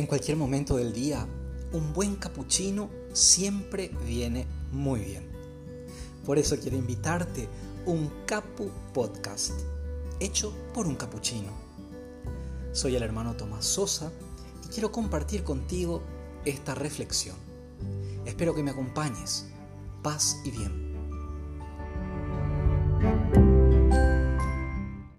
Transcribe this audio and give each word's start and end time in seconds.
En 0.00 0.06
cualquier 0.06 0.38
momento 0.38 0.78
del 0.78 0.94
día, 0.94 1.26
un 1.74 1.92
buen 1.92 2.16
capuchino 2.16 2.88
siempre 3.12 3.90
viene 4.06 4.46
muy 4.72 5.00
bien. 5.00 5.28
Por 6.24 6.38
eso 6.38 6.56
quiero 6.58 6.78
invitarte 6.78 7.50
a 7.86 7.90
un 7.90 8.10
Capu 8.24 8.70
Podcast, 8.94 9.52
hecho 10.18 10.54
por 10.72 10.86
un 10.86 10.94
capuchino. 10.94 11.52
Soy 12.72 12.96
el 12.96 13.02
hermano 13.02 13.36
Tomás 13.36 13.66
Sosa 13.66 14.10
y 14.64 14.68
quiero 14.68 14.90
compartir 14.90 15.44
contigo 15.44 16.00
esta 16.46 16.74
reflexión. 16.74 17.36
Espero 18.24 18.54
que 18.54 18.62
me 18.62 18.70
acompañes. 18.70 19.48
Paz 20.02 20.38
y 20.46 20.50
bien. 20.50 20.89